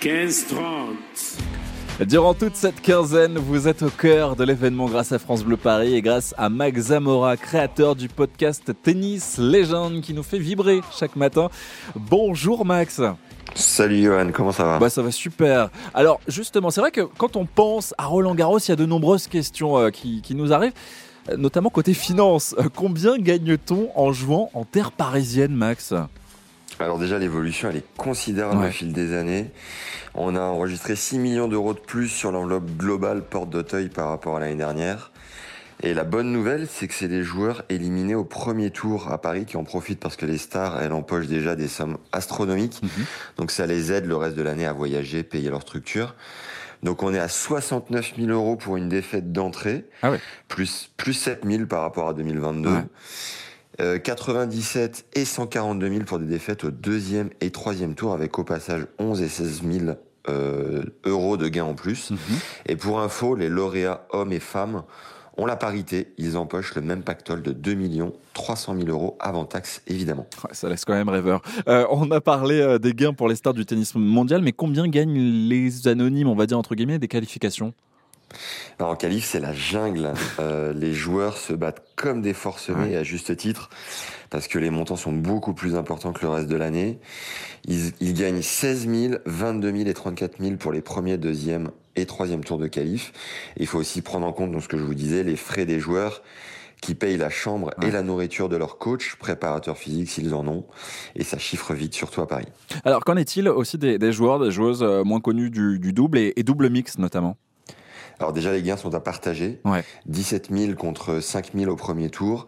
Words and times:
15-30. 0.00 0.96
Durant 2.08 2.32
toute 2.32 2.56
cette 2.56 2.80
quinzaine, 2.80 3.36
vous 3.36 3.68
êtes 3.68 3.82
au 3.82 3.90
cœur 3.90 4.34
de 4.34 4.44
l'événement 4.44 4.86
grâce 4.86 5.12
à 5.12 5.18
France 5.18 5.44
Bleu 5.44 5.58
Paris 5.58 5.94
et 5.94 6.00
grâce 6.00 6.34
à 6.38 6.48
Max 6.48 6.80
Zamora, 6.80 7.36
créateur 7.36 7.94
du 7.94 8.08
podcast 8.08 8.72
Tennis 8.82 9.36
Légende 9.36 10.00
qui 10.00 10.14
nous 10.14 10.22
fait 10.22 10.38
vibrer 10.38 10.80
chaque 10.98 11.16
matin. 11.16 11.50
Bonjour 11.94 12.64
Max. 12.64 13.02
Salut 13.54 14.04
Johan, 14.04 14.30
comment 14.32 14.52
ça 14.52 14.64
va? 14.64 14.78
Bah 14.78 14.88
ça 14.88 15.02
va 15.02 15.10
super. 15.10 15.68
Alors 15.92 16.18
justement, 16.26 16.70
c'est 16.70 16.80
vrai 16.80 16.92
que 16.92 17.02
quand 17.02 17.36
on 17.36 17.44
pense 17.44 17.94
à 17.98 18.06
Roland 18.06 18.34
Garros, 18.34 18.58
il 18.58 18.70
y 18.70 18.72
a 18.72 18.76
de 18.76 18.86
nombreuses 18.86 19.26
questions 19.26 19.76
euh, 19.76 19.90
qui, 19.90 20.22
qui 20.22 20.34
nous 20.34 20.54
arrivent, 20.54 20.72
euh, 21.28 21.36
notamment 21.36 21.68
côté 21.68 21.92
finance. 21.92 22.54
Euh, 22.58 22.70
Combien 22.74 23.18
gagne-t-on 23.18 23.90
en 23.94 24.12
jouant 24.12 24.50
en 24.54 24.64
terre 24.64 24.92
parisienne, 24.92 25.52
Max? 25.54 25.92
Alors 26.80 26.98
déjà, 26.98 27.18
l'évolution, 27.18 27.68
elle 27.70 27.76
est 27.76 27.96
considérable 27.96 28.62
Ouais. 28.62 28.68
au 28.68 28.72
fil 28.72 28.92
des 28.92 29.14
années. 29.14 29.50
On 30.14 30.34
a 30.34 30.40
enregistré 30.40 30.96
6 30.96 31.18
millions 31.18 31.46
d'euros 31.48 31.74
de 31.74 31.78
plus 31.78 32.08
sur 32.08 32.32
l'enveloppe 32.32 32.70
globale 32.76 33.22
porte 33.22 33.50
d'Auteuil 33.50 33.88
par 33.88 34.08
rapport 34.08 34.36
à 34.36 34.40
l'année 34.40 34.56
dernière. 34.56 35.12
Et 35.82 35.94
la 35.94 36.04
bonne 36.04 36.30
nouvelle, 36.32 36.66
c'est 36.70 36.88
que 36.88 36.94
c'est 36.94 37.08
les 37.08 37.22
joueurs 37.22 37.62
éliminés 37.70 38.14
au 38.14 38.24
premier 38.24 38.70
tour 38.70 39.10
à 39.10 39.18
Paris 39.20 39.46
qui 39.46 39.56
en 39.56 39.64
profitent 39.64 40.00
parce 40.00 40.16
que 40.16 40.26
les 40.26 40.36
stars, 40.36 40.82
elles 40.82 40.92
empochent 40.92 41.26
déjà 41.26 41.56
des 41.56 41.68
sommes 41.68 41.96
astronomiques. 42.12 42.80
Donc 43.38 43.50
ça 43.50 43.66
les 43.66 43.90
aide 43.92 44.04
le 44.06 44.16
reste 44.16 44.36
de 44.36 44.42
l'année 44.42 44.66
à 44.66 44.72
voyager, 44.74 45.22
payer 45.22 45.48
leur 45.48 45.62
structure. 45.62 46.14
Donc 46.82 47.02
on 47.02 47.14
est 47.14 47.18
à 47.18 47.28
69 47.28 48.14
000 48.18 48.28
euros 48.30 48.56
pour 48.56 48.76
une 48.76 48.88
défaite 48.88 49.32
d'entrée, 49.32 49.86
Ah 50.02 50.10
ouais. 50.10 50.20
plus, 50.48 50.90
plus 50.98 51.12
7 51.14 51.42
000 51.46 51.66
par 51.66 51.82
rapport 51.82 52.08
à 52.08 52.14
2022. 52.14 52.68
Ouais. 52.70 52.84
Euh, 53.80 53.98
97 53.98 55.06
et 55.14 55.24
142 55.24 55.88
000 55.88 56.04
pour 56.04 56.18
des 56.18 56.26
défaites 56.26 56.64
au 56.64 56.70
deuxième 56.70 57.30
et 57.40 57.50
troisième 57.50 57.94
tour, 57.94 58.12
avec 58.12 58.38
au 58.38 58.44
passage 58.44 58.86
11 58.98 59.22
et 59.22 59.28
16 59.28 59.62
000 59.64 59.96
euh, 60.28 60.82
euros 61.04 61.36
de 61.36 61.48
gains 61.48 61.64
en 61.64 61.74
plus. 61.74 62.12
Et 62.66 62.76
pour 62.76 63.00
info, 63.00 63.34
les 63.34 63.48
lauréats 63.48 64.06
hommes 64.10 64.32
et 64.32 64.40
femmes 64.40 64.82
ont 65.38 65.46
la 65.46 65.56
parité. 65.56 66.12
Ils 66.18 66.36
empochent 66.36 66.74
le 66.74 66.82
même 66.82 67.02
pactole 67.02 67.42
de 67.42 67.52
2 67.52 67.76
300 68.34 68.76
000 68.76 68.88
euros 68.88 69.16
avant 69.20 69.44
taxe, 69.44 69.82
évidemment. 69.86 70.26
Ouais, 70.44 70.50
Ça 70.52 70.68
laisse 70.68 70.84
quand 70.84 70.92
même 70.92 71.08
rêveur. 71.08 71.40
Euh, 71.68 71.86
on 71.90 72.10
a 72.10 72.20
parlé 72.20 72.60
euh, 72.60 72.78
des 72.78 72.92
gains 72.92 73.14
pour 73.14 73.28
les 73.28 73.36
stars 73.36 73.54
du 73.54 73.64
tennis 73.64 73.94
mondial, 73.94 74.42
mais 74.42 74.52
combien 74.52 74.86
gagnent 74.88 75.18
les 75.48 75.88
anonymes, 75.88 76.28
on 76.28 76.34
va 76.36 76.46
dire 76.46 76.58
entre 76.58 76.74
guillemets, 76.74 76.98
des 76.98 77.08
qualifications? 77.08 77.72
Alors, 78.78 78.92
en 78.92 78.96
qualif, 78.96 79.24
c'est 79.24 79.40
la 79.40 79.52
jungle. 79.52 80.12
Euh, 80.38 80.72
les 80.72 80.94
joueurs 80.94 81.36
se 81.36 81.52
battent 81.52 81.82
comme 81.96 82.22
des 82.22 82.32
forcenés, 82.34 82.90
Ouais. 82.90 82.96
à 82.96 83.02
juste 83.02 83.36
titre, 83.36 83.70
parce 84.30 84.48
que 84.48 84.58
les 84.58 84.70
montants 84.70 84.96
sont 84.96 85.12
beaucoup 85.12 85.52
plus 85.54 85.74
importants 85.74 86.12
que 86.12 86.22
le 86.22 86.28
reste 86.30 86.48
de 86.48 86.56
l'année. 86.56 86.98
Ils, 87.66 87.92
ils 88.00 88.14
gagnent 88.14 88.42
16 88.42 88.88
000, 88.88 89.14
22 89.26 89.72
000 89.76 89.88
et 89.88 89.94
34 89.94 90.40
000 90.42 90.56
pour 90.56 90.72
les 90.72 90.80
premiers, 90.80 91.18
deuxième 91.18 91.70
et 91.96 92.06
troisième 92.06 92.42
tours 92.44 92.58
de 92.58 92.68
qualif. 92.68 93.12
Il 93.56 93.66
faut 93.66 93.78
aussi 93.78 94.00
prendre 94.02 94.26
en 94.26 94.32
compte, 94.32 94.52
dans 94.52 94.60
ce 94.60 94.68
que 94.68 94.78
je 94.78 94.82
vous 94.84 94.94
disais, 94.94 95.22
les 95.24 95.36
frais 95.36 95.66
des 95.66 95.78
joueurs 95.80 96.22
qui 96.80 96.94
payent 96.94 97.18
la 97.18 97.28
chambre 97.28 97.72
Ouais. 97.78 97.88
et 97.88 97.90
la 97.90 98.02
nourriture 98.02 98.48
de 98.48 98.56
leur 98.56 98.78
coach, 98.78 99.16
préparateur 99.16 99.76
physique 99.76 100.08
s'ils 100.08 100.32
en 100.32 100.48
ont, 100.48 100.64
et 101.14 101.24
ça 101.24 101.36
chiffre 101.36 101.74
vite, 101.74 101.92
surtout 101.92 102.22
à 102.22 102.26
Paris. 102.26 102.46
Alors, 102.86 103.04
qu'en 103.04 103.16
est-il 103.18 103.50
aussi 103.50 103.76
des, 103.76 103.98
des 103.98 104.12
joueurs, 104.12 104.38
des 104.42 104.50
joueuses 104.50 104.82
euh, 104.82 105.04
moins 105.04 105.20
connues 105.20 105.50
du, 105.50 105.78
du 105.78 105.92
double 105.92 106.16
et, 106.16 106.32
et 106.36 106.42
double 106.42 106.70
mix 106.70 106.96
notamment? 106.96 107.36
Alors 108.20 108.32
déjà, 108.32 108.52
les 108.52 108.62
gains 108.62 108.76
sont 108.76 108.94
à 108.94 109.00
partager. 109.00 109.60
Ouais. 109.64 109.82
17 110.06 110.50
000 110.50 110.74
contre 110.74 111.20
5 111.20 111.52
000 111.54 111.72
au 111.72 111.76
premier 111.76 112.10
tour 112.10 112.46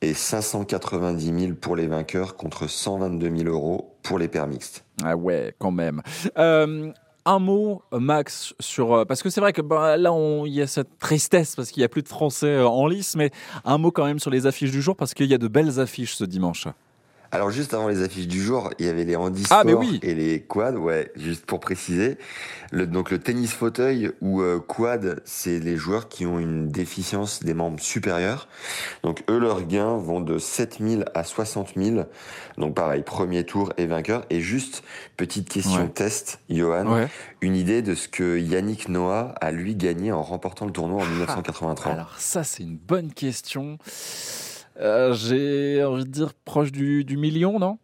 et 0.00 0.14
590 0.14 1.40
000 1.40 1.52
pour 1.54 1.76
les 1.76 1.86
vainqueurs 1.86 2.36
contre 2.36 2.66
122 2.66 3.36
000 3.36 3.48
euros 3.48 3.94
pour 4.02 4.18
les 4.18 4.26
paires 4.26 4.48
mixtes. 4.48 4.84
Ah 5.04 5.16
ouais, 5.16 5.54
quand 5.58 5.70
même. 5.70 6.02
Euh, 6.38 6.92
un 7.24 7.38
mot, 7.38 7.82
Max, 7.92 8.52
sur 8.58 8.94
euh, 8.94 9.04
parce 9.04 9.22
que 9.22 9.30
c'est 9.30 9.40
vrai 9.40 9.52
que 9.52 9.62
bah, 9.62 9.96
là, 9.96 10.10
il 10.44 10.52
y 10.52 10.60
a 10.60 10.66
cette 10.66 10.98
tristesse 10.98 11.54
parce 11.54 11.70
qu'il 11.70 11.82
y 11.82 11.84
a 11.84 11.88
plus 11.88 12.02
de 12.02 12.08
Français 12.08 12.56
euh, 12.56 12.66
en 12.66 12.88
lice, 12.88 13.14
mais 13.14 13.30
un 13.64 13.78
mot 13.78 13.92
quand 13.92 14.04
même 14.04 14.18
sur 14.18 14.30
les 14.30 14.46
affiches 14.46 14.72
du 14.72 14.82
jour 14.82 14.96
parce 14.96 15.14
qu'il 15.14 15.26
y 15.26 15.34
a 15.34 15.38
de 15.38 15.48
belles 15.48 15.78
affiches 15.78 16.16
ce 16.16 16.24
dimanche. 16.24 16.66
Alors 17.34 17.50
juste 17.50 17.72
avant 17.72 17.88
les 17.88 18.02
affiches 18.02 18.26
du 18.28 18.42
jour, 18.42 18.68
il 18.78 18.84
y 18.84 18.88
avait 18.90 19.04
les 19.04 19.16
handisports 19.16 19.62
Ah, 19.66 19.66
oui. 19.66 19.98
et 20.02 20.14
les 20.14 20.40
quads, 20.42 20.72
ouais, 20.76 21.10
juste 21.16 21.46
pour 21.46 21.60
préciser. 21.60 22.18
Le, 22.72 22.86
donc 22.86 23.10
le 23.10 23.18
tennis 23.18 23.52
fauteuil 23.54 24.12
ou 24.20 24.42
euh, 24.42 24.60
quad, 24.60 25.22
c'est 25.24 25.58
les 25.58 25.78
joueurs 25.78 26.10
qui 26.10 26.26
ont 26.26 26.38
une 26.38 26.68
déficience 26.68 27.42
des 27.42 27.54
membres 27.54 27.80
supérieurs. 27.80 28.48
Donc 29.02 29.24
eux, 29.30 29.38
leurs 29.38 29.62
gains 29.66 29.96
vont 29.96 30.20
de 30.20 30.36
7 30.36 30.76
000 30.86 31.02
à 31.14 31.24
60 31.24 31.70
000. 31.74 32.04
Donc 32.58 32.74
pareil, 32.74 33.02
premier 33.02 33.44
tour 33.44 33.72
et 33.78 33.86
vainqueur. 33.86 34.26
Et 34.28 34.42
juste, 34.42 34.82
petite 35.16 35.48
question 35.48 35.84
Ouais. 35.84 35.88
test, 35.88 36.38
Johan. 36.50 36.86
Ouais. 36.86 37.08
une 37.40 37.56
idée 37.56 37.80
de 37.80 37.94
ce 37.94 38.08
que 38.08 38.38
Yannick 38.38 38.90
Noah 38.90 39.34
a 39.40 39.52
lui 39.52 39.74
gagné 39.74 40.12
en 40.12 40.22
remportant 40.22 40.66
le 40.66 40.72
tournoi 40.72 41.02
en 41.02 41.06
1983. 41.06 41.92
Alors 41.92 42.14
ça, 42.18 42.44
c'est 42.44 42.62
une 42.62 42.76
bonne 42.76 43.10
question. 43.10 43.78
Euh, 44.80 45.12
J'ai 45.14 45.84
envie 45.84 46.04
de 46.04 46.10
dire 46.10 46.32
proche 46.44 46.72
du, 46.72 47.04
du 47.04 47.16
million, 47.16 47.58
non? 47.58 47.78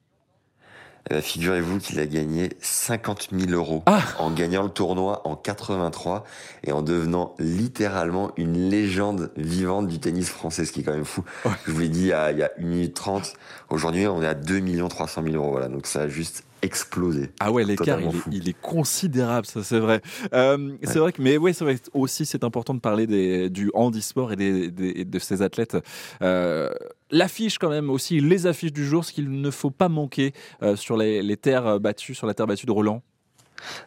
Ben, 1.10 1.22
Figurez-vous 1.22 1.78
qu'il 1.78 2.00
a 2.00 2.06
gagné 2.06 2.50
50 2.60 3.28
000 3.32 3.50
euros 3.52 3.82
Ah. 3.86 4.02
en 4.18 4.30
gagnant 4.30 4.62
le 4.62 4.68
tournoi 4.68 5.26
en 5.26 5.36
83 5.36 6.24
et 6.64 6.72
en 6.72 6.82
devenant 6.82 7.34
littéralement 7.38 8.32
une 8.36 8.68
légende 8.68 9.30
vivante 9.36 9.86
du 9.86 9.98
tennis 10.00 10.28
français, 10.28 10.64
ce 10.66 10.72
qui 10.72 10.80
est 10.80 10.82
quand 10.82 10.92
même 10.92 11.04
fou. 11.06 11.24
Ouais. 11.44 11.52
Je 11.66 11.72
vous 11.72 11.80
l'ai 11.80 11.88
dit 11.88 12.00
il 12.00 12.06
y 12.08 12.12
a, 12.12 12.30
il 12.32 12.38
y 12.38 12.42
a 12.42 12.50
1 12.58 12.62
minute 12.64 12.94
30. 12.94 13.32
Aujourd'hui, 13.70 14.06
on 14.06 14.22
est 14.22 14.26
à 14.26 14.34
2 14.34 14.88
300 14.88 15.22
000 15.22 15.34
euros. 15.36 15.50
Voilà, 15.52 15.68
donc 15.68 15.86
ça 15.86 16.02
a 16.02 16.08
juste 16.08 16.44
explosé. 16.62 17.30
Ah 17.40 17.50
ouais, 17.52 17.64
l'écart, 17.64 18.00
il, 18.00 18.10
il 18.32 18.48
est 18.48 18.60
considérable, 18.60 19.46
ça 19.46 19.62
c'est 19.62 19.78
vrai. 19.78 20.00
Euh, 20.34 20.72
C'est 20.84 20.98
vrai 20.98 21.12
que, 21.12 21.22
mais 21.22 21.36
ouais, 21.36 21.52
c'est 21.52 21.64
vrai 21.64 21.76
que 21.78 21.88
aussi, 21.94 22.26
c'est 22.26 22.44
important 22.44 22.74
de 22.74 22.80
parler 22.80 23.06
des, 23.06 23.48
du 23.50 23.70
handisport 23.74 24.32
et 24.32 24.36
des, 24.36 24.70
des- 24.70 25.04
de 25.04 25.18
ces 25.18 25.42
athlètes. 25.42 25.76
Euh, 26.22 26.70
L'affiche 27.10 27.58
quand 27.58 27.70
même 27.70 27.88
aussi, 27.90 28.20
les 28.20 28.46
affiches 28.46 28.72
du 28.72 28.84
jour, 28.86 29.04
ce 29.04 29.12
qu'il 29.12 29.30
ne 29.40 29.50
faut 29.50 29.70
pas 29.70 29.88
manquer 29.88 30.32
euh, 30.62 30.76
sur 30.76 30.96
les, 30.96 31.22
les 31.22 31.36
terres 31.36 31.80
battues, 31.80 32.14
sur 32.14 32.26
la 32.26 32.34
terre 32.34 32.46
battue 32.46 32.66
de 32.66 32.72
Roland. 32.72 33.02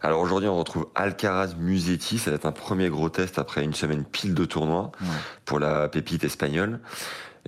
Alors 0.02 0.20
aujourd'hui, 0.22 0.50
on 0.50 0.58
retrouve 0.58 0.88
Alcaraz 0.96 1.56
Musetti. 1.58 2.18
Ça 2.18 2.32
va 2.32 2.36
être 2.36 2.46
un 2.46 2.52
premier 2.52 2.90
gros 2.90 3.10
test 3.10 3.40
après 3.40 3.64
une 3.64 3.74
semaine 3.74 4.04
pile 4.06 4.34
de 4.34 4.44
tournois 4.46 4.92
Ouais. 5.02 5.08
pour 5.46 5.60
la 5.60 5.88
pépite 5.88 6.24
espagnole. 6.24 6.80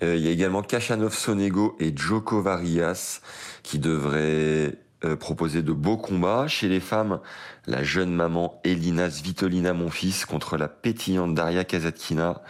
Euh, 0.03 0.15
Il 0.15 0.23
y 0.23 0.27
a 0.27 0.31
également 0.31 0.61
Kachanov 0.61 1.13
Sonego 1.13 1.75
et 1.79 1.91
Joko 1.95 2.41
Varias 2.41 3.19
qui 3.61 3.77
devraient 3.79 4.77
euh, 5.05 5.15
proposer 5.15 5.61
de 5.61 5.73
beaux 5.73 5.97
combats. 5.97 6.47
Chez 6.47 6.69
les 6.69 6.79
femmes, 6.79 7.19
la 7.67 7.83
jeune 7.83 8.13
maman 8.13 8.59
Elina 8.63 9.09
Svitolina 9.09 9.73
Monfils 9.73 10.25
contre 10.25 10.57
la 10.57 10.67
pétillante 10.67 11.33
Daria 11.35 11.63
Kazatkina. 11.63 12.41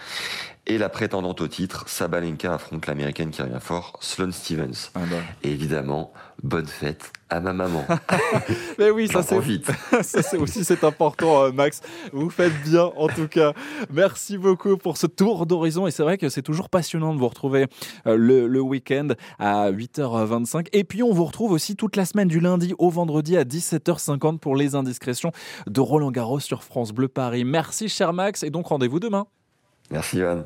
Et 0.65 0.77
la 0.77 0.87
prétendante 0.87 1.41
au 1.41 1.47
titre, 1.49 1.83
Sabalenka 1.89 2.53
affronte 2.53 2.87
l'américaine 2.87 3.31
qui 3.31 3.41
revient 3.41 3.59
fort, 3.59 3.97
Sloane 3.99 4.31
Stevens. 4.31 4.91
Ah 4.95 5.01
bah. 5.09 5.17
Et 5.43 5.51
évidemment, 5.51 6.13
bonne 6.41 6.67
fête 6.67 7.11
à 7.29 7.41
ma 7.41 7.51
maman. 7.51 7.85
Mais 8.79 8.89
oui, 8.89 9.09
ça 9.09 9.23
c'est 9.23 9.41
ça 10.03 10.21
c'est 10.21 10.37
aussi 10.37 10.63
c'est 10.63 10.85
important, 10.85 11.43
euh, 11.43 11.51
Max. 11.51 11.81
Vous 12.13 12.29
faites 12.29 12.53
bien 12.63 12.83
en 12.95 13.09
tout 13.09 13.27
cas. 13.27 13.51
Merci 13.91 14.37
beaucoup 14.37 14.77
pour 14.77 14.95
ce 14.95 15.05
tour 15.05 15.45
d'horizon 15.45 15.85
et 15.85 15.91
c'est 15.91 16.03
vrai 16.03 16.17
que 16.17 16.29
c'est 16.29 16.41
toujours 16.41 16.69
passionnant 16.69 17.13
de 17.13 17.19
vous 17.19 17.27
retrouver 17.27 17.67
euh, 18.07 18.15
le, 18.15 18.47
le 18.47 18.61
week-end 18.61 19.09
à 19.39 19.69
8h25 19.69 20.67
et 20.71 20.85
puis 20.85 21.03
on 21.03 21.11
vous 21.11 21.25
retrouve 21.25 21.51
aussi 21.51 21.75
toute 21.75 21.97
la 21.97 22.05
semaine 22.05 22.29
du 22.29 22.39
lundi 22.39 22.73
au 22.77 22.89
vendredi 22.89 23.35
à 23.35 23.43
17h50 23.43 24.39
pour 24.39 24.55
les 24.55 24.75
indiscrétions 24.75 25.33
de 25.67 25.81
Roland 25.81 26.11
Garros 26.11 26.39
sur 26.39 26.63
France 26.63 26.93
Bleu 26.93 27.09
Paris. 27.09 27.43
Merci 27.43 27.89
cher 27.89 28.13
Max 28.13 28.43
et 28.43 28.49
donc 28.49 28.67
rendez-vous 28.67 29.01
demain. 29.01 29.25
Merci 29.91 30.19
Johan. 30.19 30.45